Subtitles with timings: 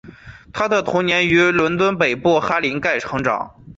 [0.51, 3.53] 她童年于伦敦北部哈林盖成长。